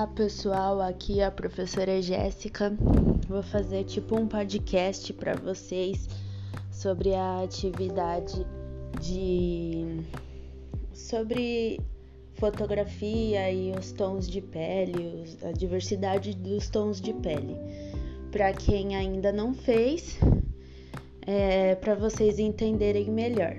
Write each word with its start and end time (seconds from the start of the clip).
Olá 0.00 0.06
pessoal, 0.06 0.80
aqui 0.80 1.20
é 1.20 1.26
a 1.26 1.30
professora 1.30 2.00
Jéssica. 2.00 2.74
Vou 3.28 3.42
fazer 3.42 3.84
tipo 3.84 4.18
um 4.18 4.26
podcast 4.26 5.12
para 5.12 5.34
vocês 5.34 6.08
sobre 6.72 7.14
a 7.14 7.42
atividade 7.42 8.46
de 8.98 10.00
sobre 10.94 11.78
fotografia 12.32 13.52
e 13.52 13.72
os 13.78 13.92
tons 13.92 14.26
de 14.26 14.40
pele, 14.40 15.36
a 15.42 15.52
diversidade 15.52 16.34
dos 16.34 16.70
tons 16.70 16.98
de 16.98 17.12
pele. 17.12 17.54
Para 18.32 18.54
quem 18.54 18.96
ainda 18.96 19.30
não 19.30 19.52
fez, 19.52 20.18
é, 21.26 21.74
para 21.74 21.94
vocês 21.94 22.38
entenderem 22.38 23.10
melhor. 23.10 23.54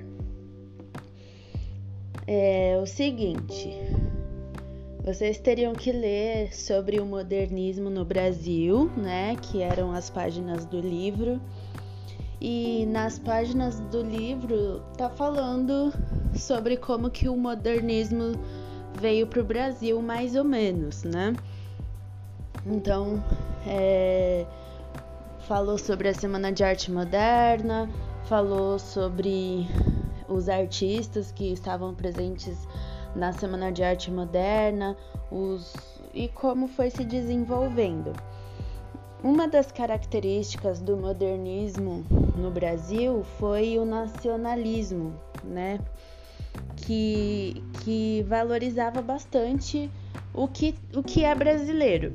É 2.25 2.79
o 2.81 2.87
seguinte, 2.87 3.77
vocês 5.03 5.39
teriam 5.39 5.73
que 5.73 5.91
ler 5.91 6.53
sobre 6.53 6.99
o 6.99 7.05
modernismo 7.05 7.89
no 7.89 8.05
Brasil, 8.05 8.91
né? 8.95 9.35
Que 9.41 9.61
eram 9.61 9.91
as 9.91 10.09
páginas 10.09 10.63
do 10.65 10.79
livro. 10.79 11.41
E 12.39 12.85
nas 12.87 13.17
páginas 13.17 13.79
do 13.79 14.01
livro 14.01 14.81
tá 14.97 15.09
falando 15.09 15.91
sobre 16.35 16.77
como 16.77 17.09
que 17.09 17.27
o 17.27 17.35
modernismo 17.35 18.39
veio 18.99 19.25
para 19.25 19.41
o 19.41 19.43
Brasil, 19.43 20.01
mais 20.01 20.35
ou 20.35 20.43
menos, 20.43 21.03
né? 21.03 21.35
Então, 22.65 23.23
é, 23.65 24.45
falou 25.47 25.77
sobre 25.77 26.09
a 26.09 26.13
Semana 26.13 26.51
de 26.51 26.63
Arte 26.63 26.91
Moderna, 26.91 27.89
falou 28.25 28.77
sobre 28.77 29.67
os 30.27 30.47
artistas 30.47 31.31
que 31.31 31.51
estavam 31.51 31.93
presentes 31.93 32.67
na 33.15 33.33
Semana 33.33 33.71
de 33.71 33.83
Arte 33.83 34.11
Moderna 34.11 34.95
os, 35.31 35.73
e 36.13 36.27
como 36.27 36.67
foi 36.67 36.89
se 36.89 37.03
desenvolvendo. 37.03 38.13
Uma 39.23 39.47
das 39.47 39.71
características 39.71 40.81
do 40.81 40.97
modernismo 40.97 42.03
no 42.35 42.49
Brasil 42.49 43.23
foi 43.37 43.77
o 43.77 43.85
nacionalismo, 43.85 45.13
né? 45.43 45.79
Que, 46.75 47.63
que 47.83 48.25
valorizava 48.27 49.01
bastante 49.01 49.91
o 50.33 50.47
que, 50.47 50.75
o 50.95 51.03
que 51.03 51.23
é 51.23 51.35
brasileiro. 51.35 52.13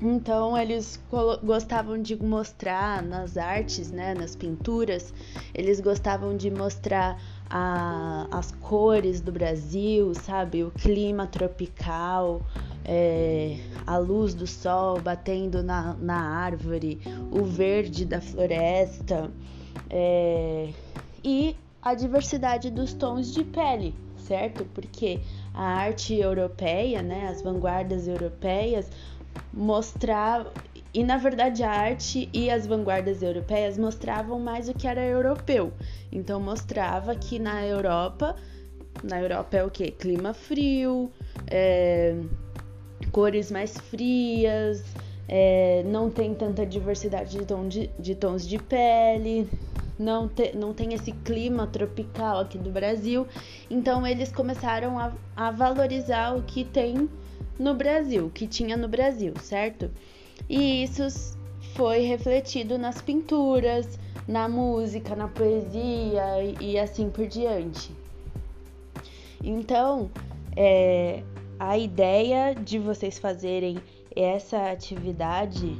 Então 0.00 0.58
eles 0.58 1.00
gostavam 1.44 2.02
de 2.02 2.20
mostrar 2.20 3.00
nas 3.00 3.36
artes, 3.36 3.92
né, 3.92 4.14
nas 4.14 4.34
pinturas, 4.34 5.14
eles 5.54 5.78
gostavam 5.78 6.36
de 6.36 6.50
mostrar 6.50 7.16
a, 7.54 8.26
as 8.30 8.50
cores 8.50 9.20
do 9.20 9.30
Brasil, 9.30 10.14
sabe? 10.14 10.64
O 10.64 10.70
clima 10.70 11.26
tropical, 11.26 12.40
é, 12.82 13.58
a 13.86 13.98
luz 13.98 14.32
do 14.32 14.46
sol 14.46 14.98
batendo 14.98 15.62
na, 15.62 15.92
na 16.00 16.18
árvore, 16.18 16.98
o 17.30 17.44
verde 17.44 18.06
da 18.06 18.22
floresta 18.22 19.30
é, 19.90 20.70
e 21.22 21.54
a 21.82 21.94
diversidade 21.94 22.70
dos 22.70 22.94
tons 22.94 23.34
de 23.34 23.44
pele, 23.44 23.94
certo? 24.16 24.64
Porque 24.72 25.20
a 25.52 25.62
arte 25.62 26.14
europeia, 26.14 27.02
né, 27.02 27.28
as 27.28 27.42
vanguardas 27.42 28.08
europeias 28.08 28.88
mostrar 29.52 30.46
e 30.94 31.02
na 31.02 31.16
verdade 31.16 31.62
a 31.62 31.70
arte 31.70 32.28
e 32.32 32.50
as 32.50 32.66
vanguardas 32.66 33.22
europeias 33.22 33.78
mostravam 33.78 34.38
mais 34.38 34.68
o 34.68 34.74
que 34.74 34.86
era 34.86 35.04
europeu. 35.04 35.72
Então 36.10 36.40
mostrava 36.40 37.14
que 37.14 37.38
na 37.38 37.64
Europa, 37.66 38.36
na 39.02 39.20
Europa 39.20 39.56
é 39.56 39.64
o 39.64 39.70
que? 39.70 39.90
Clima 39.90 40.34
frio, 40.34 41.10
é, 41.50 42.14
cores 43.10 43.50
mais 43.50 43.76
frias, 43.78 44.84
é, 45.28 45.82
não 45.86 46.10
tem 46.10 46.34
tanta 46.34 46.66
diversidade 46.66 47.38
de, 47.38 47.46
tom 47.46 47.66
de, 47.68 47.88
de 47.98 48.14
tons 48.14 48.46
de 48.46 48.58
pele, 48.58 49.48
não, 49.98 50.28
te, 50.28 50.54
não 50.54 50.74
tem 50.74 50.92
esse 50.92 51.12
clima 51.12 51.66
tropical 51.66 52.40
aqui 52.40 52.58
do 52.58 52.70
Brasil. 52.70 53.26
Então 53.70 54.06
eles 54.06 54.30
começaram 54.30 54.98
a, 54.98 55.12
a 55.34 55.50
valorizar 55.50 56.36
o 56.36 56.42
que 56.42 56.64
tem 56.64 57.08
no 57.58 57.74
Brasil, 57.74 58.30
que 58.34 58.46
tinha 58.46 58.76
no 58.76 58.88
Brasil, 58.88 59.32
certo? 59.40 59.90
E 60.48 60.82
isso 60.82 61.36
foi 61.74 62.00
refletido 62.00 62.78
nas 62.78 63.00
pinturas, 63.00 63.98
na 64.26 64.48
música, 64.48 65.16
na 65.16 65.28
poesia 65.28 66.42
e 66.60 66.78
assim 66.78 67.10
por 67.10 67.26
diante. 67.26 67.94
Então, 69.42 70.10
é, 70.56 71.22
a 71.58 71.76
ideia 71.78 72.54
de 72.54 72.78
vocês 72.78 73.18
fazerem 73.18 73.78
essa 74.14 74.70
atividade 74.70 75.76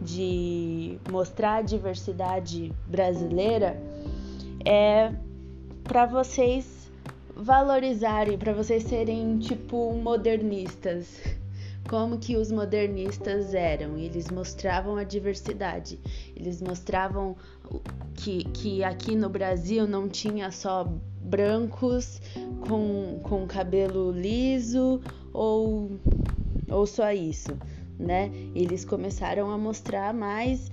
de 0.00 0.98
mostrar 1.10 1.56
a 1.56 1.62
diversidade 1.62 2.72
brasileira 2.86 3.80
é 4.64 5.12
para 5.84 6.06
vocês 6.06 6.90
valorizarem, 7.34 8.38
para 8.38 8.52
vocês 8.52 8.84
serem 8.84 9.38
tipo 9.38 9.92
modernistas. 9.94 11.20
Como 11.88 12.18
que 12.18 12.36
os 12.36 12.50
modernistas 12.50 13.54
eram? 13.54 13.98
Eles 13.98 14.30
mostravam 14.30 14.96
a 14.96 15.04
diversidade. 15.04 15.98
Eles 16.34 16.62
mostravam 16.62 17.36
que, 18.14 18.44
que 18.44 18.84
aqui 18.84 19.16
no 19.16 19.28
Brasil 19.28 19.86
não 19.86 20.08
tinha 20.08 20.50
só 20.50 20.88
brancos 21.20 22.20
com, 22.68 23.20
com 23.22 23.46
cabelo 23.46 24.10
liso 24.12 25.00
ou, 25.32 25.92
ou 26.68 26.86
só 26.86 27.10
isso, 27.12 27.56
né? 27.98 28.30
Eles 28.54 28.84
começaram 28.84 29.50
a 29.50 29.58
mostrar 29.58 30.12
mais 30.14 30.70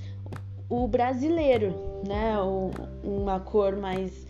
o 0.69 0.87
brasileiro, 0.87 1.73
né? 2.07 2.39
O, 2.39 2.71
uma 3.03 3.39
cor 3.39 3.75
mais 3.75 4.28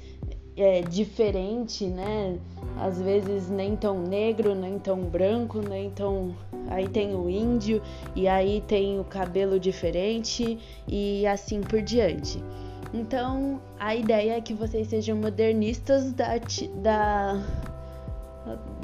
é, 0.59 0.81
diferente, 0.81 1.85
né? 1.85 2.37
Às 2.77 3.01
vezes 3.01 3.49
nem 3.49 3.75
tão 3.75 4.01
negro, 4.01 4.53
nem 4.53 4.77
tão 4.77 4.99
branco, 5.01 5.61
nem 5.61 5.89
tão. 5.89 6.35
Aí 6.69 6.87
tem 6.87 7.15
o 7.15 7.29
índio, 7.29 7.81
e 8.15 8.27
aí 8.27 8.61
tem 8.67 8.99
o 8.99 9.03
cabelo 9.03 9.59
diferente, 9.59 10.59
e 10.87 11.25
assim 11.25 11.61
por 11.61 11.81
diante. 11.81 12.43
Então, 12.93 13.61
a 13.79 13.95
ideia 13.95 14.37
é 14.37 14.41
que 14.41 14.53
vocês 14.53 14.87
sejam 14.87 15.15
modernistas 15.15 16.11
da, 16.11 16.37
da, 16.81 17.43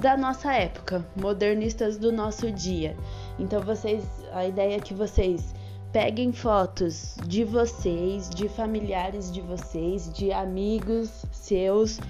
da 0.01 0.17
nossa 0.17 0.53
época, 0.53 1.05
modernistas 1.15 1.97
do 1.97 2.11
nosso 2.11 2.51
dia. 2.51 2.95
Então, 3.37 3.61
vocês, 3.61 4.03
a 4.31 4.45
ideia 4.45 4.77
é 4.77 4.79
que 4.79 4.93
vocês 4.93 5.53
Peguem 5.95 6.33
fotos 6.33 7.15
de 7.25 7.45
vocês, 7.45 8.29
de 8.29 8.49
familiares 8.49 9.31
de 9.31 9.39
vocês, 9.39 10.11
de 10.11 10.29
amigos 10.29 11.25
seus 11.31 12.01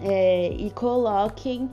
é, 0.00 0.52
e 0.52 0.68
coloquem, 0.72 1.70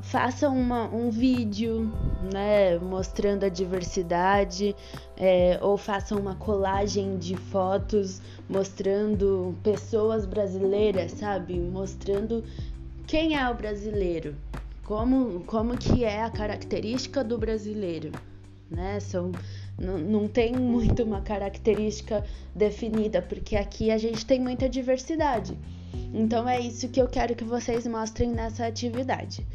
façam 0.00 0.52
uma, 0.58 0.92
um 0.92 1.08
vídeo, 1.08 1.92
né, 2.32 2.76
mostrando 2.80 3.44
a 3.44 3.48
diversidade, 3.48 4.74
é, 5.16 5.56
ou 5.62 5.76
façam 5.76 6.18
uma 6.18 6.34
colagem 6.34 7.16
de 7.16 7.36
fotos 7.36 8.20
mostrando 8.48 9.54
pessoas 9.62 10.26
brasileiras, 10.26 11.12
sabe, 11.12 11.60
mostrando 11.60 12.42
quem 13.06 13.38
é 13.38 13.48
o 13.48 13.54
brasileiro, 13.54 14.34
como, 14.82 15.44
como 15.46 15.78
que 15.78 16.02
é 16.02 16.24
a 16.24 16.30
característica 16.30 17.22
do 17.22 17.38
brasileiro, 17.38 18.10
né? 18.68 18.98
São 18.98 19.30
não, 19.80 20.28
tem 20.28 20.52
muito 20.52 21.02
uma 21.02 21.22
característica 21.22 22.22
definida, 22.54 23.22
porque 23.22 23.56
aqui 23.56 23.90
a 23.90 23.96
gente 23.96 24.26
tem 24.26 24.38
muita 24.38 24.68
diversidade. 24.68 25.56
Então 26.12 26.46
é 26.46 26.60
isso 26.60 26.88
que 26.88 27.00
eu 27.00 27.08
quero 27.08 27.34
que 27.34 27.44
vocês 27.44 27.86
mostrem 27.86 28.30
nessa 28.30 28.66
atividade. 28.66 29.46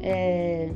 É... 0.00 0.70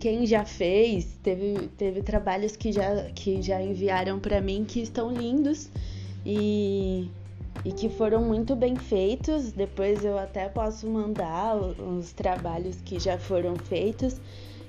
Quem 0.00 0.26
já 0.26 0.44
fez, 0.44 1.16
teve, 1.22 1.68
teve 1.78 2.02
trabalhos 2.02 2.56
que 2.56 2.72
já, 2.72 3.04
que 3.14 3.40
já 3.40 3.62
enviaram 3.62 4.18
para 4.18 4.40
mim 4.40 4.64
que 4.64 4.80
estão 4.80 5.12
lindos 5.12 5.70
e, 6.26 7.08
e 7.64 7.70
que 7.70 7.88
foram 7.88 8.24
muito 8.24 8.56
bem 8.56 8.74
feitos. 8.74 9.52
Depois 9.52 10.04
eu 10.04 10.18
até 10.18 10.48
posso 10.48 10.90
mandar 10.90 11.56
os 11.56 12.12
trabalhos 12.12 12.80
que 12.84 12.98
já 12.98 13.16
foram 13.16 13.54
feitos 13.54 14.20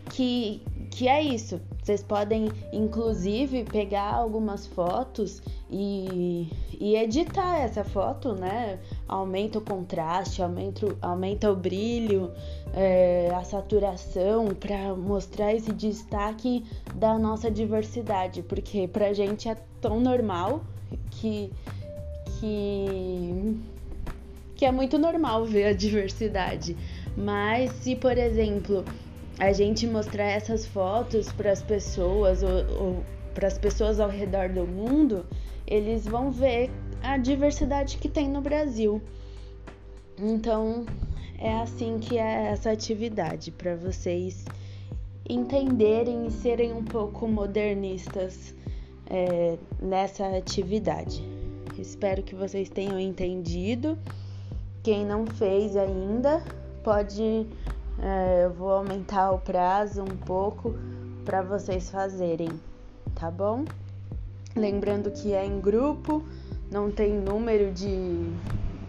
que, 0.10 0.62
que 0.92 1.08
é 1.08 1.22
isso. 1.22 1.60
Vocês 1.82 2.02
podem, 2.02 2.50
inclusive, 2.72 3.66
pegar 3.66 4.14
algumas 4.14 4.66
fotos 4.66 5.42
e, 5.70 6.48
e 6.80 6.96
editar 6.96 7.60
essa 7.60 7.84
foto, 7.84 8.34
né? 8.34 8.80
Aumenta 9.06 9.60
o 9.60 9.62
contraste, 9.62 10.42
aumenta, 10.42 10.96
aumenta 11.02 11.52
o 11.52 11.56
brilho, 11.56 12.32
é, 12.74 13.34
a 13.36 13.44
saturação, 13.44 14.48
para 14.56 14.96
mostrar 14.96 15.54
esse 15.54 15.74
destaque 15.74 16.64
da 16.96 17.20
nossa 17.20 17.52
diversidade, 17.52 18.42
porque 18.44 18.88
pra 18.88 19.12
gente 19.12 19.50
é 19.50 19.58
tão 19.82 20.00
normal 20.00 20.64
que. 21.12 21.52
que 22.40 23.58
que 24.56 24.68
é 24.68 24.72
muito 24.72 24.98
normal 24.98 25.46
ver 25.46 25.66
a 25.66 25.74
diversidade. 25.74 26.78
Mas 27.18 27.72
se, 27.72 27.96
por 27.96 28.18
exemplo, 28.18 28.86
a 29.40 29.52
gente 29.52 29.88
mostrar 29.88 30.26
essas 30.26 30.66
fotos 30.66 31.32
para 31.32 31.52
as 31.52 31.62
pessoas 31.62 32.44
ou, 32.44 32.82
ou 32.82 33.06
para 33.34 33.48
as 33.48 33.58
pessoas 33.58 34.00
ao 34.00 34.10
redor 34.10 34.50
do 34.50 34.66
mundo, 34.66 35.26
eles 35.66 36.06
vão 36.06 36.32
ver 36.32 36.70
a 37.02 37.18
diversidade 37.18 37.98
que 37.98 38.08
tem 38.08 38.30
no 38.30 38.42
Brasil. 38.42 39.02
Então, 40.18 40.86
é 41.40 41.54
assim 41.56 42.00
que 42.00 42.18
é 42.18 42.52
essa 42.52 42.72
atividade 42.72 43.52
para 43.52 43.76
vocês 43.76 44.46
entenderem 45.28 46.28
e 46.28 46.32
serem 46.32 46.74
um 46.74 46.84
pouco 46.84 47.28
modernistas 47.28 48.54
é, 49.10 49.58
nessa 49.82 50.26
atividade. 50.38 51.24
Espero 51.78 52.22
que 52.22 52.36
vocês 52.36 52.70
tenham 52.70 53.00
entendido. 53.00 53.98
Quem 54.84 55.06
não 55.06 55.26
fez 55.26 55.76
ainda, 55.76 56.44
pode. 56.84 57.48
É, 58.00 58.46
eu 58.46 58.54
vou 58.54 58.72
aumentar 58.72 59.32
o 59.32 59.40
prazo 59.40 60.02
um 60.02 60.18
pouco 60.18 60.76
para 61.24 61.42
vocês 61.42 61.90
fazerem, 61.90 62.50
tá 63.16 63.32
bom? 63.32 63.64
Lembrando 64.56 65.12
que 65.12 65.34
é 65.34 65.46
em 65.46 65.60
grupo, 65.60 66.24
não 66.72 66.92
tem 66.92 67.14
número 67.14 67.72
de 67.72 68.30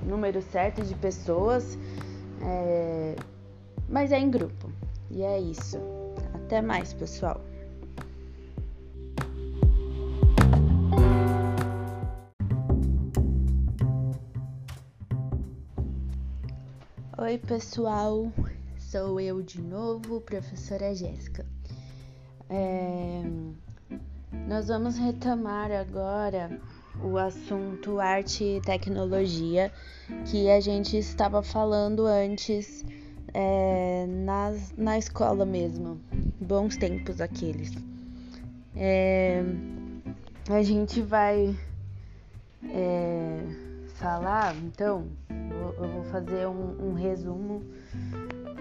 número 0.04 0.42
certo 0.42 0.82
de 0.82 0.94
pessoas, 0.94 1.78
é, 2.42 3.16
mas 3.88 4.12
é 4.12 4.18
em 4.18 4.30
grupo. 4.30 4.70
E 5.10 5.22
é 5.22 5.38
isso. 5.38 5.78
Até 6.34 6.60
mais, 6.60 6.92
pessoal. 6.92 7.40
Oi, 17.16 17.38
pessoal. 17.38 18.30
Sou 18.94 19.18
eu 19.18 19.42
de 19.42 19.60
novo, 19.60 20.20
professora 20.20 20.94
Jéssica. 20.94 21.44
É... 22.48 23.24
Nós 24.46 24.68
vamos 24.68 24.96
retomar 24.96 25.72
agora 25.72 26.60
o 27.02 27.18
assunto 27.18 27.98
arte 27.98 28.44
e 28.44 28.60
tecnologia 28.60 29.72
que 30.30 30.48
a 30.48 30.60
gente 30.60 30.96
estava 30.96 31.42
falando 31.42 32.06
antes 32.06 32.84
é, 33.34 34.06
na, 34.06 34.54
na 34.76 34.96
escola 34.96 35.44
mesmo. 35.44 36.00
Bons 36.40 36.76
tempos 36.76 37.20
aqueles. 37.20 37.72
É, 38.76 39.42
a 40.48 40.62
gente 40.62 41.02
vai 41.02 41.52
é, 42.70 43.40
falar, 43.94 44.54
então, 44.56 45.08
eu 45.78 45.88
vou 45.88 46.04
fazer 46.04 46.46
um, 46.46 46.90
um 46.90 46.92
resumo, 46.92 47.43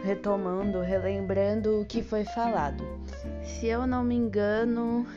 retomando, 0.04 0.82
relembrando 0.82 1.80
o 1.80 1.86
que 1.86 2.04
foi 2.04 2.26
falado. 2.26 2.84
Se 3.42 3.68
eu 3.68 3.88
não 3.88 4.04
me 4.04 4.16
engano, 4.16 5.08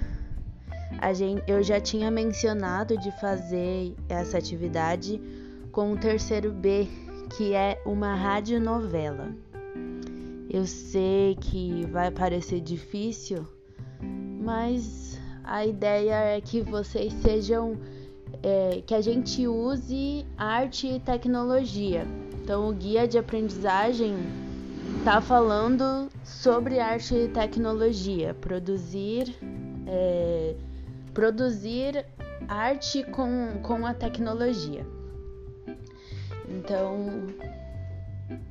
a 0.98 1.12
gente, 1.12 1.42
eu 1.48 1.62
já 1.62 1.80
tinha 1.80 2.10
mencionado 2.10 2.96
de 2.96 3.10
fazer 3.20 3.94
essa 4.08 4.38
atividade 4.38 5.20
com 5.72 5.92
o 5.92 5.96
terceiro 5.96 6.52
B, 6.52 6.86
que 7.36 7.52
é 7.52 7.82
uma 7.84 8.14
radionovela. 8.14 9.34
Eu 10.48 10.64
sei 10.64 11.36
que 11.40 11.84
vai 11.86 12.10
parecer 12.12 12.60
difícil, 12.60 13.46
mas 14.40 15.18
a 15.42 15.66
ideia 15.66 16.14
é 16.14 16.40
que 16.40 16.62
vocês 16.62 17.12
sejam. 17.14 17.76
É, 18.42 18.82
que 18.86 18.94
a 18.94 19.00
gente 19.00 19.46
use 19.48 20.24
arte 20.36 20.86
e 20.86 21.00
tecnologia. 21.00 22.06
Então, 22.42 22.68
o 22.68 22.72
guia 22.72 23.08
de 23.08 23.18
aprendizagem 23.18 24.14
está 25.06 25.20
falando 25.20 26.08
sobre 26.24 26.80
arte 26.80 27.14
e 27.14 27.28
tecnologia, 27.28 28.34
produzir, 28.34 29.36
é, 29.86 30.56
produzir 31.14 32.04
arte 32.48 33.04
com, 33.04 33.60
com 33.62 33.86
a 33.86 33.94
tecnologia. 33.94 34.84
Então, 36.48 37.28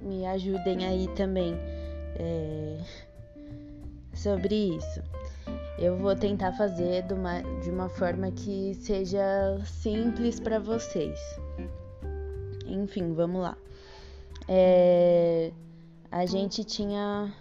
me 0.01 0.25
ajudem 0.27 0.85
aí 0.85 1.09
também 1.09 1.55
é, 2.15 2.77
sobre 4.13 4.77
isso. 4.77 5.03
Eu 5.77 5.97
vou 5.97 6.15
tentar 6.15 6.53
fazer 6.53 7.03
de 7.03 7.13
uma, 7.15 7.41
de 7.61 7.69
uma 7.69 7.89
forma 7.89 8.31
que 8.31 8.73
seja 8.75 9.59
simples 9.65 10.39
para 10.39 10.57
vocês. 10.57 11.19
Enfim, 12.65 13.13
vamos 13.13 13.41
lá. 13.41 13.57
É, 14.47 15.51
a 16.11 16.25
gente 16.25 16.63
tinha. 16.63 17.33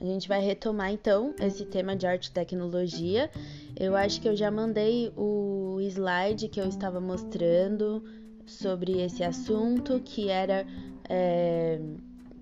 A 0.00 0.04
gente 0.04 0.26
vai 0.26 0.40
retomar 0.40 0.90
então 0.90 1.34
esse 1.38 1.66
tema 1.66 1.94
de 1.94 2.06
arte 2.06 2.26
e 2.26 2.32
tecnologia. 2.32 3.30
Eu 3.78 3.94
acho 3.94 4.20
que 4.20 4.28
eu 4.28 4.34
já 4.34 4.50
mandei 4.50 5.12
o 5.16 5.78
slide 5.80 6.48
que 6.48 6.58
eu 6.60 6.66
estava 6.66 7.00
mostrando 7.00 8.02
sobre 8.46 9.00
esse 9.02 9.22
assunto, 9.22 10.00
que 10.00 10.28
era. 10.28 10.66
É, 11.08 11.78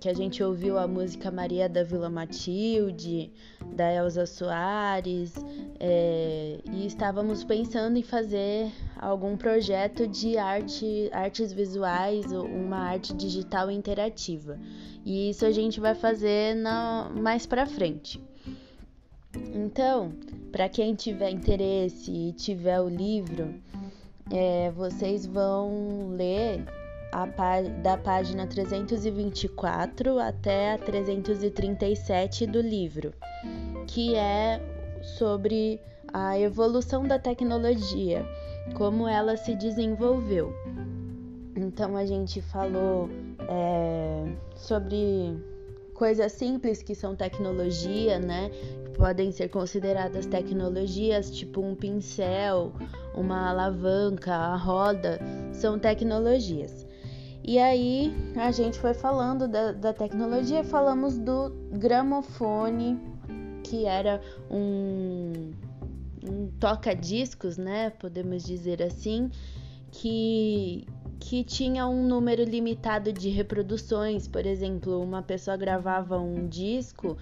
que 0.00 0.09
a 0.09 0.15
gente 0.15 0.43
ouviu 0.43 0.79
a 0.79 0.87
música 0.87 1.31
Maria 1.31 1.69
da 1.69 1.83
Vila 1.83 2.09
Matilde, 2.09 3.33
da 3.75 3.93
Elza 3.93 4.27
Soares, 4.27 5.35
é, 5.81 6.61
e 6.73 6.87
estávamos 6.87 7.43
pensando 7.43 7.97
em 7.97 8.03
fazer 8.03 8.71
algum 8.97 9.37
projeto 9.37 10.06
de 10.06 10.39
arte, 10.39 11.09
artes 11.12 11.53
visuais, 11.53 12.31
uma 12.33 12.79
arte 12.79 13.12
digital 13.12 13.71
interativa. 13.71 14.59
E 15.05 15.31
isso 15.31 15.45
a 15.45 15.50
gente 15.50 15.81
vai 15.81 15.95
fazer 15.95 16.55
na, 16.55 17.11
mais 17.15 17.44
para 17.44 17.67
frente. 17.67 18.23
Então, 19.55 20.12
para 20.53 20.69
quem 20.69 20.94
tiver 20.94 21.31
interesse 21.31 22.11
e 22.11 22.33
tiver 22.33 22.81
o 22.81 22.89
livro, 22.89 23.55
é, 24.31 24.71
vocês 24.71 25.27
vão 25.27 26.11
ler 26.11 26.65
da 27.82 27.96
página 27.96 28.46
324 28.46 30.19
até 30.19 30.75
a 30.75 30.78
337 30.78 32.46
do 32.46 32.60
livro, 32.60 33.12
que 33.87 34.14
é 34.14 34.60
sobre 35.02 35.81
a 36.12 36.38
evolução 36.38 37.06
da 37.06 37.19
tecnologia, 37.19 38.25
como 38.75 39.08
ela 39.08 39.37
se 39.37 39.55
desenvolveu. 39.55 40.52
Então 41.56 41.96
a 41.96 42.05
gente 42.05 42.40
falou 42.40 43.08
é, 43.49 44.32
sobre 44.55 45.36
coisas 45.94 46.32
simples 46.32 46.82
que 46.82 46.94
são 46.94 47.17
tecnologia, 47.17 48.19
né? 48.19 48.50
Podem 48.96 49.32
ser 49.32 49.48
consideradas 49.48 50.27
tecnologias, 50.27 51.31
tipo 51.31 51.60
um 51.60 51.74
pincel, 51.74 52.72
uma 53.15 53.50
alavanca, 53.50 54.32
a 54.32 54.56
roda, 54.56 55.20
são 55.53 55.79
tecnologias. 55.79 56.88
E 57.48 57.58
aí 57.58 58.12
a 58.36 58.50
gente 58.52 58.78
foi 58.78 58.93
falando 58.93 59.48
da, 59.48 59.72
da 59.72 59.90
tecnologia, 59.90 60.62
falamos 60.62 61.17
do 61.17 61.48
gramofone, 61.72 63.00
que 63.64 63.86
era 63.86 64.20
um, 64.50 65.55
um 66.22 66.50
toca-discos, 66.60 67.56
né? 67.56 67.88
Podemos 67.88 68.44
dizer 68.44 68.82
assim, 68.82 69.31
que, 69.90 70.86
que 71.19 71.43
tinha 71.43 71.86
um 71.86 72.06
número 72.06 72.44
limitado 72.44 73.14
de 73.14 73.31
reproduções. 73.31 74.28
Por 74.28 74.44
exemplo, 74.44 75.00
uma 75.02 75.22
pessoa 75.22 75.56
gravava 75.56 76.19
um 76.19 76.46
disco, 76.46 77.17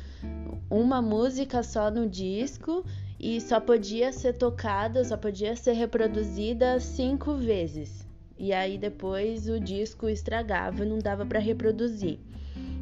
uma 0.68 1.00
música 1.00 1.62
só 1.62 1.88
no 1.88 2.04
disco 2.04 2.84
e 3.16 3.40
só 3.40 3.60
podia 3.60 4.10
ser 4.10 4.32
tocada, 4.32 5.04
só 5.04 5.16
podia 5.16 5.54
ser 5.54 5.74
reproduzida 5.74 6.80
cinco 6.80 7.36
vezes 7.36 8.05
e 8.38 8.52
aí 8.52 8.78
depois 8.78 9.48
o 9.48 9.58
disco 9.58 10.08
estragava 10.08 10.84
e 10.84 10.88
não 10.88 10.98
dava 10.98 11.24
para 11.24 11.38
reproduzir. 11.38 12.18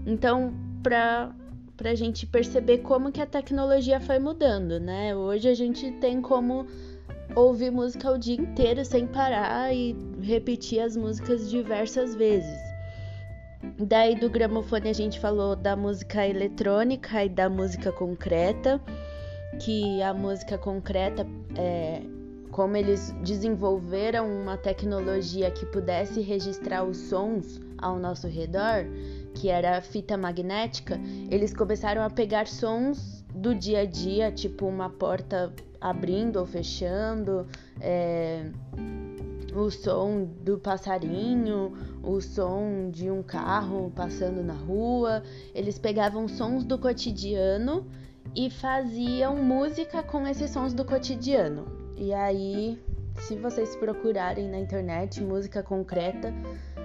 Então, 0.06 0.52
para 0.82 1.34
para 1.76 1.90
a 1.90 1.94
gente 1.94 2.25
perceber 2.26 2.78
como 2.78 3.11
que 3.11 3.20
a 3.20 3.26
tecnologia 3.26 4.00
foi 4.00 4.18
mudando, 4.18 4.78
né? 4.78 5.14
Hoje 5.16 5.49
a 5.49 5.54
gente 5.54 5.90
tem 5.92 6.23
como 6.23 6.66
ouvir 7.34 7.70
música 7.70 8.12
o 8.12 8.18
dia 8.18 8.37
inteiro 8.37 8.84
sem 8.84 9.06
parar 9.06 9.75
e 9.75 9.96
repetir 10.23 10.80
as 10.80 10.96
músicas 10.96 11.50
diversas 11.50 12.14
vezes. 12.14 12.58
Daí 13.78 14.14
do 14.14 14.30
gramofone 14.30 14.88
a 14.88 14.92
gente 14.92 15.18
falou 15.18 15.56
da 15.56 15.75
música 15.75 16.26
eletrônica 16.26 17.25
e 17.25 17.28
da 17.28 17.49
música 17.49 17.90
concreta, 17.90 18.80
que 19.58 20.00
a 20.02 20.14
música 20.14 20.56
concreta 20.58 21.26
é, 21.56 22.02
como 22.54 22.76
eles 22.76 23.11
desenvolveram 23.20 24.28
uma 24.28 24.56
tecnologia 24.56 25.50
que 25.50 25.66
pudesse 25.66 26.20
registrar 26.20 26.84
os 26.84 26.96
sons 26.96 27.61
ao 27.76 27.99
nosso 27.99 28.28
redor, 28.28 28.87
que 29.34 29.49
era 29.49 29.76
a 29.76 29.80
fita 29.80 30.16
magnética, 30.16 31.00
eles 31.28 31.52
começaram 31.52 32.00
a 32.00 32.08
pegar 32.08 32.46
sons 32.46 33.25
do 33.34 33.56
dia 33.56 33.80
a 33.80 33.84
dia, 33.84 34.30
tipo 34.30 34.66
uma 34.66 34.88
porta 34.88 35.52
abrindo 35.80 36.37
ou 36.37 36.46
fechando, 36.46 37.44
é, 37.80 38.49
o 39.52 39.68
som 39.68 40.25
do 40.44 40.56
passarinho, 40.56 41.73
o 42.04 42.20
som 42.20 42.88
de 42.88 43.11
um 43.11 43.25
carro 43.25 43.90
passando 43.96 44.44
na 44.44 44.54
rua. 44.54 45.25
Eles 45.52 45.76
pegavam 45.76 46.28
sons 46.28 46.62
do 46.62 46.78
cotidiano 46.78 47.84
e 48.32 48.49
faziam 48.49 49.42
música 49.42 50.04
com 50.04 50.25
esses 50.25 50.52
sons 50.52 50.73
do 50.73 50.84
cotidiano. 50.84 51.84
E 51.96 52.12
aí, 52.12 52.78
se 53.20 53.36
vocês 53.36 53.76
procurarem 53.76 54.48
na 54.48 54.58
internet 54.58 55.22
música 55.22 55.62
concreta, 55.62 56.32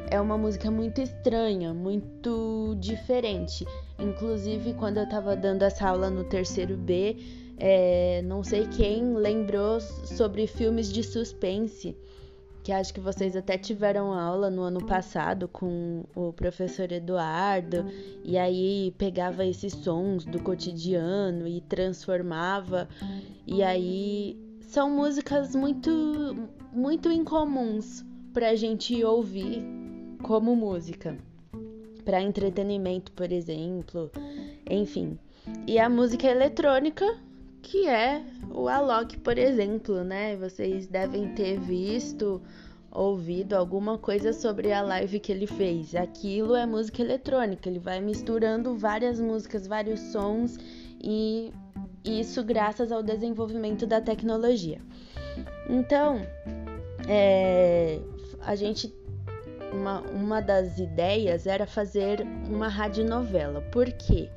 é 0.09 0.19
uma 0.19 0.37
música 0.37 0.69
muito 0.69 1.01
estranha, 1.01 1.73
muito 1.73 2.75
diferente. 2.79 3.65
Inclusive, 3.97 4.73
quando 4.73 4.97
eu 4.97 5.09
tava 5.09 5.35
dando 5.35 5.63
essa 5.63 5.87
aula 5.87 6.09
no 6.09 6.23
terceiro 6.23 6.77
B, 6.77 7.17
é, 7.57 8.21
não 8.23 8.43
sei 8.43 8.67
quem 8.67 9.13
lembrou 9.15 9.79
sobre 9.79 10.47
filmes 10.47 10.91
de 10.91 11.03
suspense 11.03 11.95
que 12.63 12.73
acho 12.73 12.93
que 12.93 12.99
vocês 12.99 13.35
até 13.35 13.57
tiveram 13.57 14.13
aula 14.13 14.49
no 14.49 14.61
ano 14.61 14.85
passado 14.85 15.47
com 15.47 16.03
o 16.15 16.31
professor 16.33 16.91
Eduardo, 16.91 17.85
e 18.23 18.37
aí 18.37 18.93
pegava 18.97 19.45
esses 19.45 19.73
sons 19.73 20.25
do 20.25 20.39
cotidiano 20.39 21.47
e 21.47 21.61
transformava, 21.61 22.87
e 23.47 23.63
aí 23.63 24.37
são 24.69 24.87
músicas 24.87 25.55
muito 25.55 25.89
muito 26.71 27.11
incomuns 27.11 28.05
pra 28.31 28.53
gente 28.53 29.03
ouvir 29.03 29.65
como 30.21 30.55
música, 30.55 31.17
para 32.05 32.21
entretenimento, 32.21 33.11
por 33.13 33.31
exemplo, 33.31 34.11
enfim. 34.69 35.17
E 35.65 35.79
a 35.79 35.89
música 35.89 36.27
eletrônica 36.27 37.03
que 37.63 37.87
é 37.87 38.23
o 38.51 38.67
Alok, 38.67 39.17
por 39.17 39.39
exemplo, 39.39 40.03
né? 40.03 40.35
Vocês 40.35 40.85
devem 40.85 41.33
ter 41.33 41.59
visto, 41.59 42.39
ouvido 42.91 43.55
alguma 43.55 43.97
coisa 43.97 44.31
sobre 44.31 44.71
a 44.71 44.83
live 44.83 45.19
que 45.19 45.31
ele 45.31 45.47
fez. 45.47 45.95
Aquilo 45.95 46.55
é 46.55 46.67
música 46.67 47.01
eletrônica, 47.01 47.67
ele 47.67 47.79
vai 47.79 47.99
misturando 47.99 48.75
várias 48.75 49.19
músicas, 49.19 49.65
vários 49.65 49.99
sons 50.11 50.57
e 51.01 51.51
isso 52.03 52.43
graças 52.43 52.91
ao 52.91 53.03
desenvolvimento 53.03 53.85
da 53.85 54.01
tecnologia. 54.01 54.81
Então, 55.69 56.21
é, 57.07 57.99
a 58.41 58.55
gente 58.55 58.93
uma, 59.71 60.01
uma 60.01 60.41
das 60.41 60.79
ideias 60.79 61.45
era 61.45 61.67
fazer 61.67 62.21
uma 62.47 62.67
radionovela. 62.67 63.61
Por 63.71 63.85
quê? 63.91 64.29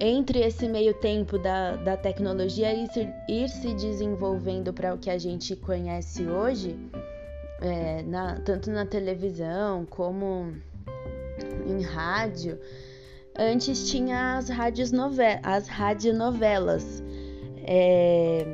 entre 0.00 0.40
esse 0.40 0.68
meio 0.68 0.94
tempo 0.94 1.38
da, 1.38 1.76
da 1.76 1.96
tecnologia 1.96 2.72
ir 2.74 2.88
se, 2.88 3.08
ir 3.28 3.48
se 3.48 3.74
desenvolvendo 3.74 4.72
para 4.72 4.94
o 4.94 4.98
que 4.98 5.10
a 5.10 5.18
gente 5.18 5.54
conhece 5.56 6.26
hoje, 6.26 6.76
é, 7.60 8.02
na, 8.02 8.40
tanto 8.40 8.70
na 8.70 8.84
televisão 8.84 9.86
como 9.86 10.52
em 11.66 11.82
rádio, 11.82 12.58
antes 13.38 13.90
tinha 13.90 14.36
as, 14.38 14.48
rádios 14.48 14.92
nove, 14.92 15.22
as 15.42 15.68
radionovelas. 15.68 17.02
É, 17.66 18.46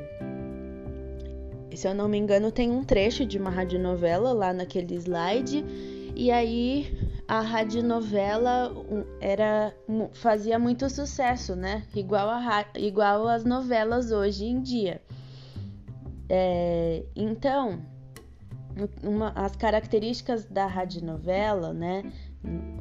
se 1.75 1.88
eu 1.88 1.94
não 1.94 2.08
me 2.08 2.18
engano, 2.18 2.50
tem 2.52 2.70
um 2.70 2.84
trecho 2.84 3.25
de 3.25 3.38
uma 3.38 3.50
radionovela 3.50 4.32
lá 4.32 4.52
naquele 4.52 4.94
slide, 4.96 5.64
e 6.14 6.30
aí 6.30 6.94
a 7.26 7.40
radionovela 7.40 8.72
era 9.20 9.75
fazia 10.12 10.58
muito 10.58 10.90
sucesso, 10.90 11.54
né? 11.54 11.84
Igual 11.94 12.28
a 12.28 12.66
igual 12.76 13.28
as 13.28 13.44
novelas 13.44 14.10
hoje 14.10 14.44
em 14.44 14.60
dia. 14.60 15.00
É, 16.28 17.04
então, 17.16 17.80
uma, 19.02 19.32
as 19.34 19.56
características 19.56 20.44
da 20.44 20.66
radionovela, 20.66 21.72
né? 21.72 22.12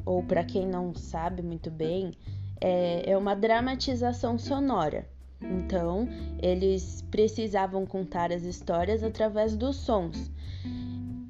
Ou 0.04 0.22
para 0.22 0.44
quem 0.44 0.66
não 0.66 0.94
sabe 0.94 1.42
muito 1.42 1.70
bem, 1.70 2.12
é, 2.60 3.10
é 3.10 3.16
uma 3.16 3.34
dramatização 3.34 4.38
sonora. 4.38 5.06
Então, 5.40 6.08
eles 6.42 7.02
precisavam 7.10 7.86
contar 7.86 8.30
as 8.32 8.42
histórias 8.42 9.02
através 9.02 9.56
dos 9.56 9.76
sons. 9.76 10.30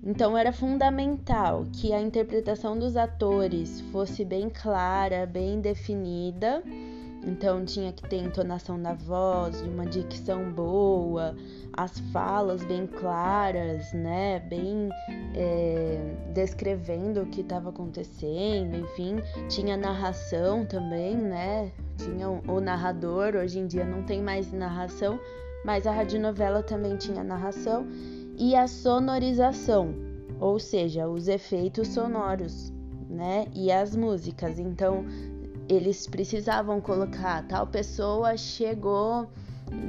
Então 0.03 0.37
era 0.37 0.53
fundamental 0.53 1.67
que 1.73 1.93
a 1.93 2.01
interpretação 2.01 2.79
dos 2.79 2.97
atores 2.97 3.81
fosse 3.93 4.25
bem 4.25 4.49
clara, 4.49 5.27
bem 5.27 5.61
definida. 5.61 6.63
Então 7.23 7.65
tinha 7.65 7.93
que 7.93 8.03
ter 8.09 8.17
entonação 8.17 8.81
da 8.81 8.95
voz, 8.95 9.61
uma 9.61 9.85
dicção 9.85 10.51
boa, 10.51 11.37
as 11.75 11.99
falas 12.13 12.65
bem 12.65 12.87
claras, 12.87 13.93
né? 13.93 14.41
Bem 14.41 14.89
é, 15.35 16.15
descrevendo 16.33 17.23
o 17.23 17.27
que 17.27 17.43
estava 17.43 17.69
acontecendo, 17.69 18.77
enfim. 18.77 19.17
Tinha 19.49 19.77
narração 19.77 20.65
também, 20.65 21.17
né? 21.17 21.71
Tinha 21.99 22.29
o 22.31 22.61
narrador, 22.61 23.37
hoje 23.37 23.59
em 23.59 23.67
dia 23.67 23.85
não 23.85 24.03
tem 24.03 24.23
mais 24.23 24.51
narração, 24.53 25.21
mas 25.65 25.87
a 25.87 25.93
radionovela 25.93 26.63
também 26.63 26.97
tinha 26.97 27.23
narração 27.23 27.87
e 28.39 28.57
a 28.57 28.67
sonorização, 28.67 29.95
ou 30.41 30.59
seja, 30.59 31.07
os 31.07 31.29
efeitos 31.29 31.89
sonoros, 31.89 32.73
né? 33.11 33.47
E 33.55 33.71
as 33.71 33.95
músicas. 33.95 34.59
Então, 34.59 35.05
eles 35.71 36.07
precisavam 36.07 36.81
colocar 36.81 37.47
tal 37.47 37.65
pessoa 37.67 38.37
chegou 38.37 39.31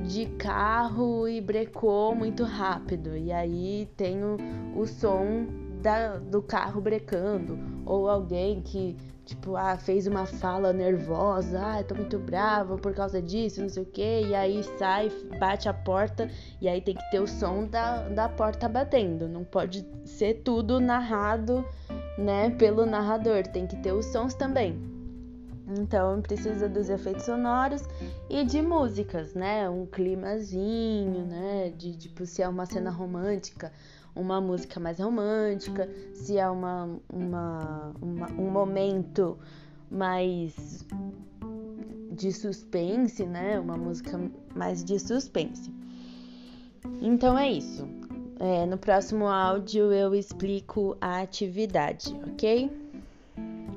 de 0.05 0.27
carro 0.37 1.27
e 1.27 1.41
brecou 1.41 2.13
muito 2.13 2.43
rápido. 2.43 3.17
E 3.17 3.31
aí 3.31 3.89
tem 3.97 4.23
o, 4.23 4.37
o 4.75 4.85
som 4.85 5.47
da, 5.81 6.17
do 6.17 6.39
carro 6.39 6.79
brecando, 6.79 7.57
ou 7.83 8.07
alguém 8.07 8.61
que 8.61 8.95
Tipo, 9.23 9.55
ah, 9.55 9.77
fez 9.77 10.07
uma 10.07 10.25
fala 10.25 10.73
nervosa, 10.73 11.61
ah, 11.61 11.83
tô 11.83 11.95
muito 11.95 12.19
brava 12.19 12.75
por 12.77 12.93
causa 12.93 13.21
disso, 13.21 13.61
não 13.61 13.69
sei 13.69 13.83
o 13.83 13.85
que, 13.85 14.23
e 14.23 14.35
aí 14.35 14.61
sai, 14.77 15.09
bate 15.39 15.69
a 15.69 15.73
porta, 15.73 16.27
e 16.59 16.67
aí 16.67 16.81
tem 16.81 16.95
que 16.95 17.11
ter 17.11 17.21
o 17.21 17.27
som 17.27 17.65
da, 17.65 18.09
da 18.09 18.27
porta 18.27 18.67
batendo. 18.67 19.29
Não 19.29 19.45
pode 19.45 19.87
ser 20.03 20.41
tudo 20.43 20.81
narrado, 20.81 21.63
né, 22.17 22.49
pelo 22.49 22.85
narrador, 22.85 23.43
tem 23.47 23.65
que 23.65 23.77
ter 23.77 23.93
os 23.93 24.07
sons 24.07 24.33
também. 24.33 24.90
Então 25.79 26.21
precisa 26.21 26.67
dos 26.67 26.89
efeitos 26.89 27.25
sonoros 27.25 27.83
e 28.29 28.43
de 28.43 28.61
músicas, 28.61 29.33
né? 29.33 29.69
Um 29.69 29.85
climazinho, 29.85 31.25
né? 31.25 31.71
De 31.77 31.95
tipo, 31.95 32.25
se 32.25 32.41
é 32.41 32.47
uma 32.47 32.65
cena 32.65 32.89
romântica, 32.89 33.71
uma 34.15 34.41
música 34.41 34.79
mais 34.79 34.99
romântica, 34.99 35.89
se 36.13 36.37
é 36.37 36.49
uma, 36.49 36.89
uma, 37.11 37.93
uma, 38.01 38.31
um 38.31 38.49
momento 38.49 39.37
mais 39.89 40.85
de 42.11 42.31
suspense, 42.31 43.25
né? 43.25 43.59
Uma 43.59 43.77
música 43.77 44.19
mais 44.55 44.83
de 44.83 44.99
suspense. 44.99 45.73
Então 47.01 47.37
é 47.37 47.49
isso. 47.49 47.87
É, 48.39 48.65
no 48.65 48.77
próximo 48.77 49.27
áudio 49.27 49.93
eu 49.93 50.15
explico 50.15 50.97
a 50.99 51.21
atividade, 51.21 52.19
ok? 52.27 52.71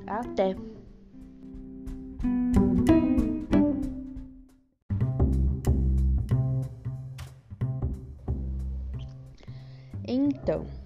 Até! 0.06 0.56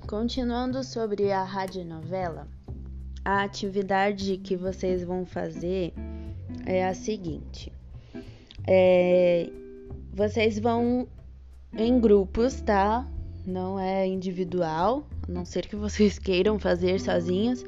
Continuando 0.09 0.83
sobre 0.83 1.31
a 1.31 1.45
radionovela, 1.45 2.49
a 3.23 3.43
atividade 3.43 4.39
que 4.39 4.57
vocês 4.57 5.05
vão 5.05 5.27
fazer 5.27 5.93
é 6.65 6.87
a 6.87 6.95
seguinte: 6.95 7.71
é, 8.67 9.51
vocês 10.11 10.59
vão 10.59 11.07
em 11.77 12.01
grupos, 12.01 12.59
tá? 12.63 13.07
Não 13.47 13.79
é 13.79 14.07
individual, 14.07 15.07
a 15.29 15.31
não 15.31 15.45
ser 15.45 15.67
que 15.67 15.77
vocês 15.77 16.17
queiram 16.19 16.59
fazer 16.59 16.99
sozinhos. 17.01 17.63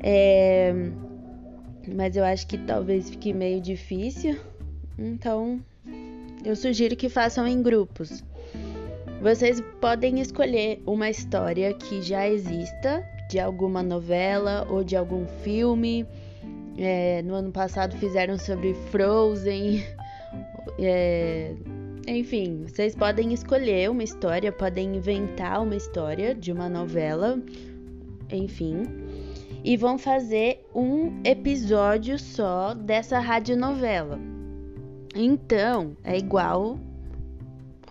É, 0.00 0.72
mas 1.94 2.16
eu 2.16 2.24
acho 2.24 2.46
que 2.46 2.56
talvez 2.56 3.10
fique 3.10 3.34
meio 3.34 3.60
difícil, 3.60 4.40
então 4.98 5.60
eu 6.42 6.56
sugiro 6.56 6.96
que 6.96 7.10
façam 7.10 7.46
em 7.46 7.62
grupos. 7.62 8.24
Vocês 9.20 9.60
podem 9.80 10.20
escolher 10.20 10.80
uma 10.86 11.10
história 11.10 11.74
que 11.74 12.00
já 12.00 12.28
exista, 12.28 13.04
de 13.28 13.40
alguma 13.40 13.82
novela 13.82 14.66
ou 14.70 14.84
de 14.84 14.96
algum 14.96 15.26
filme. 15.42 16.06
É, 16.78 17.20
no 17.22 17.34
ano 17.34 17.50
passado 17.50 17.96
fizeram 17.96 18.38
sobre 18.38 18.74
Frozen. 18.90 19.82
É, 20.80 21.54
enfim, 22.06 22.64
vocês 22.68 22.94
podem 22.94 23.32
escolher 23.32 23.90
uma 23.90 24.04
história, 24.04 24.52
podem 24.52 24.96
inventar 24.96 25.60
uma 25.60 25.74
história 25.74 26.34
de 26.34 26.52
uma 26.52 26.68
novela, 26.68 27.42
enfim, 28.30 28.84
e 29.64 29.76
vão 29.76 29.98
fazer 29.98 30.64
um 30.72 31.20
episódio 31.24 32.16
só 32.16 32.74
dessa 32.74 33.18
radionovela. 33.18 34.20
Então, 35.16 35.96
é 36.04 36.16
igual 36.16 36.78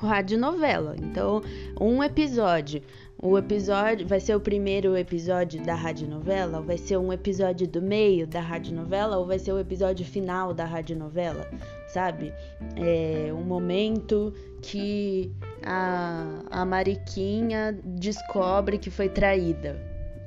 radionovela. 0.06 0.96
Então, 1.00 1.42
um 1.80 2.04
episódio 2.04 2.82
o 3.22 3.36
episódio 3.36 4.08
vai 4.08 4.20
ser 4.20 4.36
o 4.36 4.40
primeiro 4.40 4.96
episódio 4.96 5.60
da 5.64 5.74
radionovela, 5.74 6.60
ou 6.60 6.64
vai 6.64 6.78
ser 6.78 6.98
um 6.98 7.12
episódio 7.12 7.68
do 7.68 7.82
meio 7.82 8.28
da 8.28 8.40
radionovela, 8.40 9.18
ou 9.18 9.26
vai 9.26 9.40
ser 9.40 9.54
o 9.54 9.60
episódio 9.60 10.06
final 10.06 10.54
da 10.54 10.66
radionovela, 10.66 11.50
sabe? 11.88 12.32
É 12.76 13.34
um 13.34 13.42
momento 13.42 14.32
que 14.62 15.32
a, 15.66 16.44
a 16.52 16.64
Mariquinha 16.64 17.76
descobre 17.84 18.78
que 18.78 18.92
foi 18.92 19.10
traída. 19.10 19.76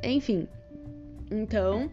Enfim, 0.02 0.48
então 1.30 1.88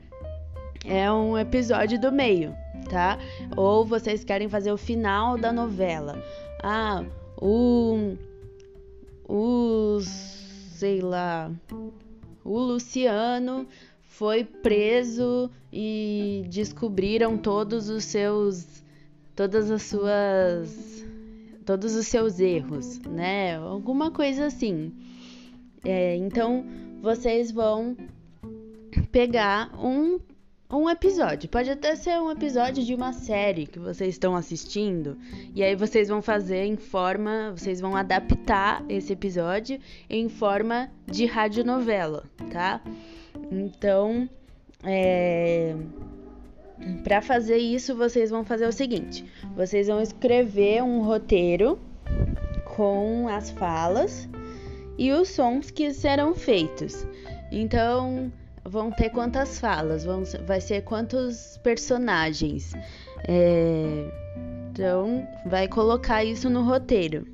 é 0.83 1.11
um 1.11 1.37
episódio 1.37 2.01
do 2.01 2.11
meio, 2.11 2.55
tá? 2.89 3.19
Ou 3.55 3.85
vocês 3.85 4.23
querem 4.23 4.49
fazer 4.49 4.71
o 4.71 4.77
final 4.77 5.37
da 5.37 5.53
novela. 5.53 6.19
Ah, 6.63 7.05
o. 7.37 8.15
Os. 9.27 10.05
Sei 10.05 11.01
lá. 11.01 11.51
O 12.43 12.59
Luciano 12.59 13.67
foi 14.03 14.43
preso 14.43 15.49
e 15.71 16.45
descobriram 16.49 17.37
todos 17.37 17.89
os 17.89 18.03
seus. 18.03 18.83
Todas 19.35 19.69
as 19.69 19.83
suas. 19.83 21.05
Todos 21.65 21.95
os 21.95 22.07
seus 22.07 22.39
erros, 22.39 22.99
né? 22.99 23.57
Alguma 23.57 24.09
coisa 24.09 24.45
assim. 24.45 24.93
É, 25.83 26.15
então 26.15 26.65
vocês 27.01 27.51
vão 27.51 27.95
pegar 29.11 29.71
um 29.77 30.19
um 30.69 30.89
episódio. 30.89 31.47
Pode 31.47 31.69
até 31.69 31.95
ser 31.95 32.19
um 32.19 32.29
episódio 32.29 32.83
de 32.83 32.93
uma 32.93 33.13
série 33.13 33.65
que 33.65 33.79
vocês 33.79 34.15
estão 34.15 34.35
assistindo. 34.35 35.17
E 35.55 35.63
aí 35.63 35.75
vocês 35.75 36.09
vão 36.09 36.21
fazer 36.21 36.65
em 36.65 36.75
forma. 36.75 37.53
Vocês 37.55 37.79
vão 37.79 37.95
adaptar 37.95 38.83
esse 38.89 39.13
episódio 39.13 39.79
em 40.09 40.27
forma 40.27 40.89
de 41.05 41.25
radionovela, 41.25 42.25
tá? 42.51 42.81
Então, 43.51 44.29
é. 44.83 45.75
Para 47.03 47.21
fazer 47.21 47.57
isso, 47.57 47.95
vocês 47.95 48.29
vão 48.29 48.43
fazer 48.43 48.67
o 48.67 48.71
seguinte: 48.71 49.25
vocês 49.55 49.87
vão 49.87 50.01
escrever 50.01 50.83
um 50.83 51.01
roteiro 51.01 51.79
com 52.75 53.27
as 53.27 53.49
falas 53.49 54.29
e 54.97 55.11
os 55.11 55.29
sons 55.29 55.71
que 55.71 55.93
serão 55.93 56.35
feitos. 56.35 57.07
Então, 57.51 58.31
vão 58.67 58.91
ter 58.91 59.09
quantas 59.09 59.59
falas, 59.59 60.03
vão, 60.03 60.23
vai 60.45 60.59
ser 60.59 60.81
quantos 60.81 61.57
personagens. 61.63 62.73
É, 63.27 64.11
então, 64.69 65.27
vai 65.45 65.67
colocar 65.67 66.23
isso 66.23 66.49
no 66.49 66.63
roteiro. 66.63 67.25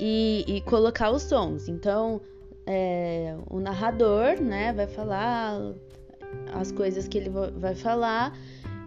E, 0.00 0.44
e 0.46 0.60
colocar 0.62 1.10
os 1.10 1.22
sons. 1.22 1.68
Então, 1.68 2.20
é, 2.66 3.36
o 3.48 3.58
narrador, 3.58 4.40
né, 4.40 4.72
vai 4.72 4.86
falar 4.86 5.58
as 6.52 6.70
coisas 6.70 7.08
que 7.08 7.18
ele 7.18 7.30
vai 7.30 7.74
falar 7.74 8.36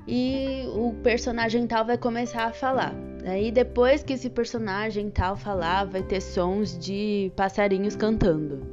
e 0.07 0.65
o 0.73 0.93
personagem 1.01 1.65
tal 1.67 1.85
vai 1.85 1.97
começar 1.97 2.45
a 2.45 2.53
falar. 2.53 2.93
Aí 3.25 3.51
depois 3.51 4.03
que 4.03 4.13
esse 4.13 4.29
personagem 4.29 5.09
tal 5.09 5.35
falar, 5.35 5.85
vai 5.85 6.01
ter 6.01 6.21
sons 6.21 6.77
de 6.77 7.31
passarinhos 7.35 7.95
cantando 7.95 8.70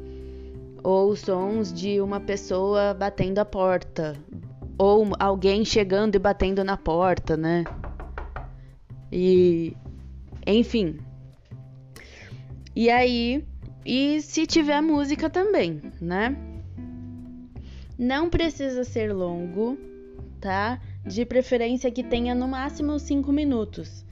ou 0.83 1.15
sons 1.17 1.73
de 1.73 2.01
uma 2.01 2.21
pessoa 2.21 2.95
batendo 2.95 3.39
a 3.39 3.45
porta, 3.45 4.17
ou 4.79 5.13
alguém 5.19 5.65
chegando 5.65 6.15
e 6.15 6.19
batendo 6.19 6.63
na 6.65 6.77
porta, 6.77 7.37
né? 7.37 7.65
E 9.11 9.77
enfim. 10.47 10.99
E 12.75 12.89
aí, 12.91 13.45
e 13.85 14.21
se 14.23 14.47
tiver 14.47 14.81
música 14.81 15.29
também, 15.29 15.81
né? 16.01 16.37
Não 17.99 18.31
precisa 18.31 18.85
ser 18.85 19.13
longo, 19.13 19.77
tá? 20.41 20.81
De 21.05 21.25
preferência 21.25 21.91
que 21.91 22.05
tenha 22.05 22.35
no 22.35 22.47
máximo 22.47 22.99
5 22.99 23.33
minutos. 23.33 24.05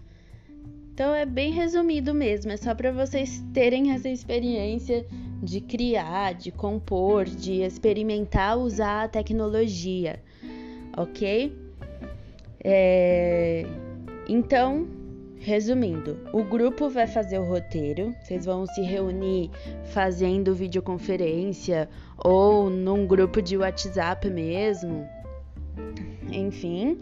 Então 0.93 1.15
é 1.15 1.27
bem 1.27 1.53
resumido 1.53 2.15
mesmo, 2.15 2.53
é 2.53 2.57
só 2.57 2.75
para 2.75 2.91
vocês 2.91 3.45
terem 3.53 3.93
essa 3.93 4.09
experiência 4.09 5.07
de 5.43 5.61
criar, 5.61 6.35
de 6.35 6.51
compor, 6.51 7.25
de 7.25 7.63
experimentar 7.63 8.59
usar 8.59 9.05
a 9.05 9.09
tecnologia, 9.09 10.23
ok? 10.97 11.57
É... 12.65 13.65
Então, 14.29 14.89
resumindo, 15.39 16.19
o 16.33 16.43
grupo 16.43 16.89
vai 16.89 17.07
fazer 17.07 17.39
o 17.39 17.45
roteiro, 17.45 18.15
vocês 18.21 18.45
vão 18.45 18.67
se 18.67 18.83
reunir 18.83 19.51
fazendo 19.85 20.55
videoconferência 20.55 21.89
ou 22.19 22.69
num 22.69 23.07
grupo 23.07 23.41
de 23.41 23.57
WhatsApp 23.57 24.29
mesmo, 24.29 25.07
enfim, 26.33 26.99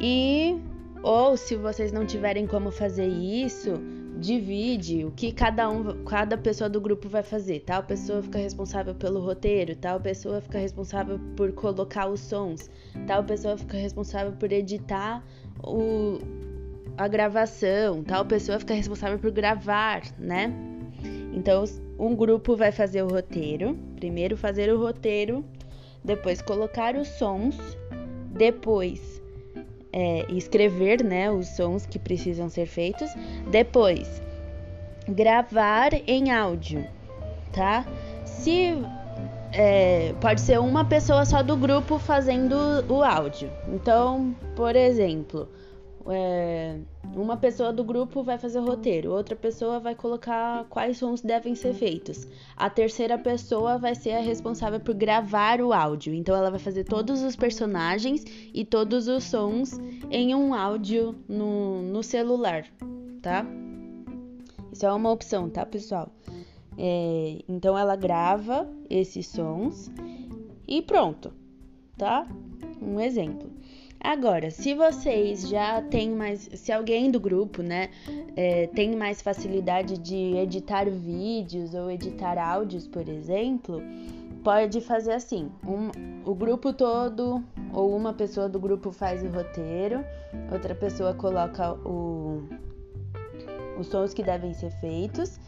e 0.00 0.58
ou 1.02 1.36
se 1.36 1.54
vocês 1.54 1.92
não 1.92 2.06
tiverem 2.06 2.46
como 2.46 2.70
fazer 2.70 3.06
isso, 3.06 3.74
divide 4.16 5.04
o 5.04 5.10
que 5.10 5.30
cada 5.30 5.68
um, 5.68 6.04
cada 6.04 6.38
pessoa 6.38 6.68
do 6.68 6.80
grupo 6.80 7.08
vai 7.08 7.22
fazer. 7.22 7.60
Tal 7.60 7.82
pessoa 7.82 8.22
fica 8.22 8.38
responsável 8.38 8.94
pelo 8.94 9.20
roteiro, 9.20 9.76
tal 9.76 10.00
pessoa 10.00 10.40
fica 10.40 10.58
responsável 10.58 11.20
por 11.36 11.52
colocar 11.52 12.08
os 12.08 12.20
sons, 12.20 12.70
tal 13.06 13.22
pessoa 13.24 13.56
fica 13.58 13.76
responsável 13.76 14.32
por 14.32 14.50
editar 14.52 15.22
o, 15.62 16.18
a 16.96 17.06
gravação, 17.06 18.02
tal 18.02 18.24
pessoa 18.24 18.58
fica 18.58 18.74
responsável 18.74 19.18
por 19.18 19.30
gravar, 19.30 20.02
né? 20.18 20.52
Então, 21.32 21.64
um 21.98 22.14
grupo 22.14 22.56
vai 22.56 22.72
fazer 22.72 23.02
o 23.02 23.08
roteiro, 23.08 23.76
primeiro 23.96 24.36
fazer 24.36 24.72
o 24.72 24.78
roteiro, 24.78 25.44
depois 26.02 26.40
colocar 26.40 26.96
os 26.96 27.08
sons, 27.08 27.58
depois 28.30 29.22
é, 29.98 30.26
escrever 30.28 31.02
né, 31.02 31.30
os 31.30 31.48
sons 31.48 31.86
que 31.86 31.98
precisam 31.98 32.50
ser 32.50 32.66
feitos. 32.66 33.08
Depois, 33.50 34.20
gravar 35.08 35.94
em 36.06 36.30
áudio, 36.30 36.86
tá? 37.50 37.86
Se 38.26 38.74
é, 39.54 40.14
pode 40.20 40.42
ser 40.42 40.60
uma 40.60 40.84
pessoa 40.84 41.24
só 41.24 41.42
do 41.42 41.56
grupo 41.56 41.98
fazendo 41.98 42.84
o 42.92 43.02
áudio. 43.02 43.50
Então, 43.68 44.36
por 44.54 44.76
exemplo, 44.76 45.48
é, 46.08 46.78
uma 47.14 47.36
pessoa 47.36 47.72
do 47.72 47.82
grupo 47.82 48.22
vai 48.22 48.38
fazer 48.38 48.58
o 48.58 48.64
roteiro, 48.64 49.12
outra 49.12 49.34
pessoa 49.34 49.80
vai 49.80 49.94
colocar 49.94 50.64
quais 50.68 50.98
sons 50.98 51.20
devem 51.20 51.54
ser 51.54 51.74
feitos. 51.74 52.26
A 52.56 52.70
terceira 52.70 53.18
pessoa 53.18 53.78
vai 53.78 53.94
ser 53.94 54.12
a 54.12 54.20
responsável 54.20 54.78
por 54.78 54.94
gravar 54.94 55.60
o 55.60 55.72
áudio. 55.72 56.14
Então 56.14 56.34
ela 56.34 56.50
vai 56.50 56.58
fazer 56.58 56.84
todos 56.84 57.22
os 57.22 57.34
personagens 57.34 58.24
e 58.52 58.64
todos 58.64 59.08
os 59.08 59.24
sons 59.24 59.78
em 60.10 60.34
um 60.34 60.54
áudio 60.54 61.14
no, 61.28 61.82
no 61.82 62.02
celular, 62.02 62.66
tá? 63.20 63.44
Isso 64.72 64.84
é 64.84 64.92
uma 64.92 65.10
opção, 65.10 65.48
tá, 65.48 65.64
pessoal? 65.64 66.12
É, 66.78 67.42
então 67.48 67.76
ela 67.76 67.96
grava 67.96 68.68
esses 68.90 69.26
sons 69.26 69.90
e 70.68 70.82
pronto, 70.82 71.32
tá? 71.96 72.26
Um 72.82 73.00
exemplo. 73.00 73.55
Agora, 74.06 74.52
se 74.52 74.72
vocês 74.72 75.48
já 75.48 75.82
têm 75.82 76.10
mais, 76.10 76.48
se 76.54 76.70
alguém 76.70 77.10
do 77.10 77.18
grupo, 77.18 77.60
né, 77.60 77.90
é, 78.36 78.68
tem 78.68 78.94
mais 78.94 79.20
facilidade 79.20 79.98
de 79.98 80.36
editar 80.36 80.88
vídeos 80.88 81.74
ou 81.74 81.90
editar 81.90 82.38
áudios, 82.38 82.86
por 82.86 83.08
exemplo, 83.08 83.82
pode 84.44 84.80
fazer 84.80 85.10
assim: 85.10 85.50
um, 85.66 85.90
o 86.24 86.36
grupo 86.36 86.72
todo 86.72 87.42
ou 87.72 87.96
uma 87.96 88.12
pessoa 88.12 88.48
do 88.48 88.60
grupo 88.60 88.92
faz 88.92 89.24
o 89.24 89.28
roteiro, 89.28 90.04
outra 90.52 90.72
pessoa 90.72 91.12
coloca 91.12 91.72
o, 91.72 92.44
os 93.76 93.88
sons 93.88 94.14
que 94.14 94.22
devem 94.22 94.54
ser 94.54 94.70
feitos, 94.78 95.40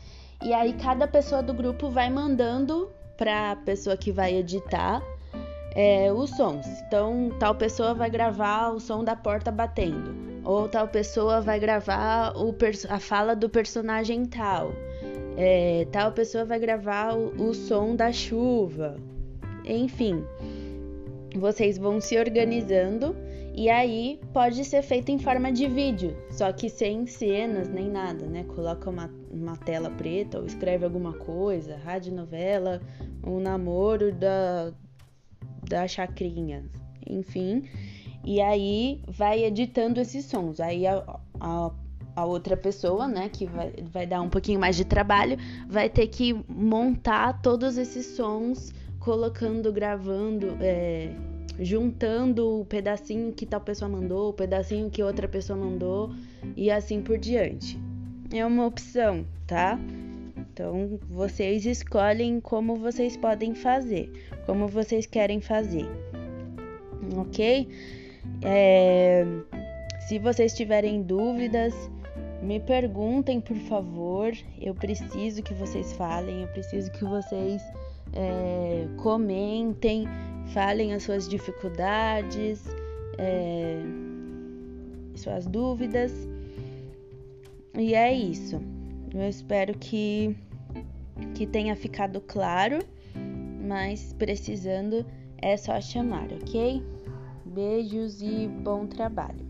e 0.43 0.53
aí 0.53 0.73
cada 0.73 1.07
pessoa 1.07 1.45
do 1.45 1.55
grupo 1.55 1.91
vai 1.91 2.11
mandando 2.11 2.91
para 3.17 3.53
a 3.53 3.57
pessoa 3.57 3.97
que 3.97 4.11
vai 4.11 4.35
editar 4.35 5.01
é, 5.79 6.13
os 6.13 6.31
sons. 6.31 6.67
Então, 6.85 7.31
tal 7.39 7.55
pessoa 7.55 7.95
vai 7.95 8.11
gravar 8.11 8.71
o 8.71 8.81
som 8.81 9.05
da 9.05 9.15
porta 9.15 9.53
batendo, 9.53 10.13
ou 10.45 10.69
tal 10.69 10.89
pessoa 10.89 11.41
vai 11.41 11.61
gravar 11.61 12.35
a 12.89 12.99
fala 12.99 13.37
do 13.37 13.49
personagem 13.49 14.27
tal, 14.27 14.73
é, 15.37 15.87
tal 15.93 16.11
pessoa 16.11 16.45
vai 16.45 16.59
gravar 16.59 17.17
o, 17.17 17.51
o 17.51 17.55
som 17.55 17.95
da 17.95 18.11
chuva. 18.11 18.97
Enfim, 19.65 20.25
vocês 21.37 21.79
vão 21.79 22.01
se 22.01 22.19
organizando 22.19 23.15
e 23.55 23.71
aí 23.71 24.19
pode 24.33 24.65
ser 24.65 24.83
feito 24.83 25.13
em 25.13 25.19
forma 25.21 25.53
de 25.53 25.69
vídeo, 25.69 26.17
só 26.29 26.53
que 26.53 26.69
sem 26.69 27.07
cenas 27.07 27.69
nem 27.69 27.89
nada, 27.89 28.27
né? 28.27 28.45
Coloca 28.53 28.91
uma, 28.91 29.09
uma 29.31 29.57
tela 29.57 29.91
preta 29.91 30.41
ou 30.41 30.47
escreve 30.47 30.85
alguma 30.85 31.13
coisa, 31.13 31.77
rádio 31.77 32.13
novela, 32.13 32.81
um 33.25 33.39
namoro 33.39 34.13
da, 34.13 34.73
da 35.69 35.87
chacrinha, 35.87 36.65
enfim. 37.07 37.65
E 38.25 38.41
aí 38.41 39.01
vai 39.07 39.45
editando 39.45 40.01
esses 40.01 40.25
sons. 40.25 40.61
Aí 40.61 40.87
a, 40.87 41.03
a, 41.41 41.71
a 42.17 42.25
outra 42.25 42.57
pessoa, 42.57 43.07
né, 43.07 43.29
que 43.29 43.47
vai, 43.47 43.73
vai 43.91 44.07
dar 44.07 44.21
um 44.21 44.29
pouquinho 44.29 44.59
mais 44.59 44.77
de 44.77 44.85
trabalho, 44.85 45.39
vai 45.69 45.89
ter 45.89 46.07
que 46.09 46.35
montar 46.49 47.41
todos 47.41 47.79
esses 47.79 48.07
sons, 48.07 48.73
colocando, 48.99 49.73
gravando, 49.73 50.57
é, 50.61 51.15
juntando 51.61 52.61
o 52.61 52.65
pedacinho 52.65 53.33
que 53.33 53.47
tal 53.47 53.61
pessoa 53.61 53.89
mandou, 53.89 54.31
o 54.31 54.33
pedacinho 54.33 54.91
que 54.91 55.03
outra 55.03 55.29
pessoa 55.29 55.59
mandou 55.59 56.13
e 56.57 56.71
assim 56.71 57.01
por 57.01 57.19
diante. 57.19 57.79
É 58.33 58.45
uma 58.45 58.67
opção, 58.67 59.25
tá? 59.47 59.79
Então 60.59 60.99
vocês 61.09 61.65
escolhem 61.65 62.41
como 62.41 62.75
vocês 62.75 63.17
podem 63.17 63.55
fazer, 63.55 64.11
como 64.45 64.67
vocês 64.67 65.07
querem 65.07 65.41
fazer, 65.41 65.87
ok? 67.17 67.69
É, 68.43 69.25
se 70.09 70.19
vocês 70.19 70.53
tiverem 70.55 71.01
dúvidas, 71.01 71.73
me 72.43 72.59
perguntem, 72.59 73.41
por 73.41 73.57
favor. 73.57 74.33
Eu 74.61 74.75
preciso 74.75 75.45
que 75.45 75.55
vocês 75.55 75.93
falem, 75.93 76.43
eu 76.43 76.49
preciso 76.49 76.91
que 76.91 77.05
vocês 77.05 77.63
é, 78.13 78.89
comentem, 78.97 80.07
falem 80.53 80.93
as 80.93 81.05
suas 81.05 81.29
dificuldades, 81.29 82.65
é, 83.17 83.81
suas 85.15 85.47
dúvidas. 85.47 86.13
E 87.79 87.95
é 87.95 88.13
isso. 88.13 88.61
Eu 89.15 89.29
espero 89.29 89.73
que, 89.79 90.37
que 91.35 91.47
tenha 91.47 91.75
ficado 91.77 92.21
claro, 92.21 92.79
mas 93.67 94.13
precisando 94.15 95.05
é 95.41 95.57
só 95.57 95.81
chamar, 95.81 96.33
ok? 96.33 96.83
Beijos 97.45 98.21
e 98.23 98.49
bom 98.49 98.87
trabalho! 98.87 99.47